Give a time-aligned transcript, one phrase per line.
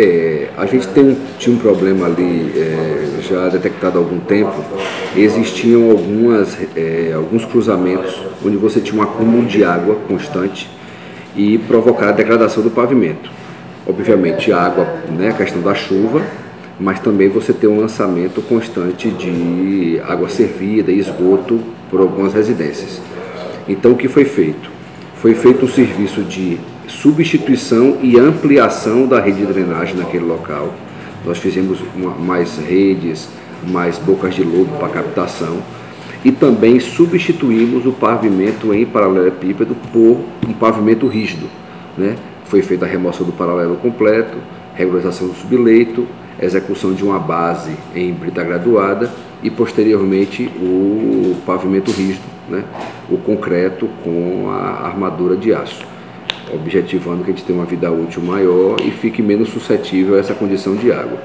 [0.00, 4.54] É, a gente tem, tinha um problema ali é, já detectado há algum tempo.
[5.16, 10.70] Existiam algumas, é, alguns cruzamentos onde você tinha um acúmulo de água constante
[11.34, 13.28] e provocar a degradação do pavimento.
[13.84, 16.22] Obviamente, água, né, a questão da chuva,
[16.78, 21.60] mas também você tem um lançamento constante de água servida e esgoto
[21.90, 23.00] por algumas residências.
[23.68, 24.70] Então, o que foi feito?
[25.16, 30.74] Foi feito um serviço de substituição e ampliação da rede de drenagem naquele local.
[31.24, 33.28] Nós fizemos uma, mais redes,
[33.70, 35.58] mais bocas de lobo para captação
[36.24, 41.46] e também substituímos o pavimento em paralelepípedo por um pavimento rígido.
[41.96, 42.16] Né?
[42.44, 44.38] Foi feita a remoção do paralelo completo,
[44.74, 46.06] regularização do subleito,
[46.40, 49.10] execução de uma base em brita graduada
[49.42, 52.64] e posteriormente o pavimento rígido, né?
[53.10, 55.97] o concreto com a armadura de aço
[56.52, 60.34] objetivando que a gente tenha uma vida útil maior e fique menos suscetível a essa
[60.34, 61.18] condição de água.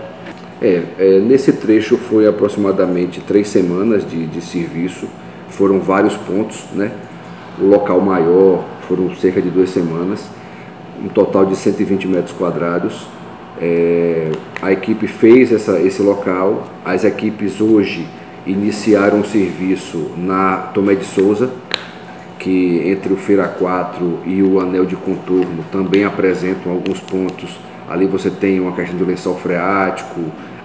[0.61, 5.07] É, é, nesse trecho foi aproximadamente três semanas de, de serviço,
[5.49, 6.91] foram vários pontos, né?
[7.59, 10.27] O local maior foram cerca de duas semanas,
[11.03, 13.05] um total de 120 metros quadrados.
[13.61, 14.31] É,
[14.61, 18.07] a equipe fez essa, esse local, as equipes hoje
[18.45, 21.51] iniciaram o serviço na Tomé de Souza,
[22.43, 27.57] que entre o Feira 4 e o anel de contorno também apresentam alguns pontos.
[27.89, 30.19] Ali você tem uma questão de lençol freático,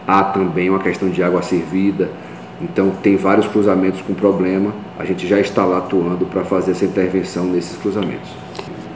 [0.06, 2.10] há também uma questão de água servida.
[2.60, 4.72] Então tem vários cruzamentos com problema.
[4.98, 8.28] A gente já está lá atuando para fazer essa intervenção nesses cruzamentos.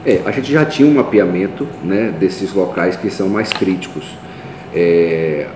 [0.05, 4.03] É, a gente já tinha um mapeamento né, desses locais que são mais críticos.
[4.75, 5.47] É,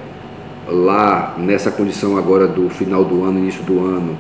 [0.65, 4.17] lá nessa condição agora do final do ano, início do ano,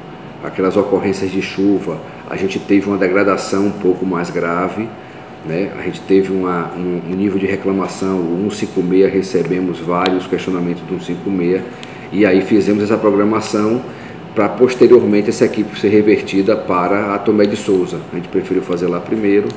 [0.47, 1.97] aquelas ocorrências de chuva,
[2.29, 4.87] a gente teve uma degradação um pouco mais grave,
[5.45, 5.71] né?
[5.77, 10.99] a gente teve uma, um, um, nível de reclamação, o 156 recebemos vários questionamentos do
[11.03, 11.61] 156
[12.11, 13.81] e aí fizemos essa programação
[14.33, 17.99] para posteriormente essa equipe ser revertida para a Tomé de Souza.
[18.13, 19.47] A gente preferiu fazer lá primeiro,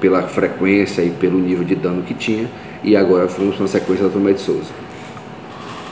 [0.00, 2.48] pela frequência e pelo nível de dano que tinha,
[2.82, 4.72] e agora fomos na sequência da Tomé de Souza.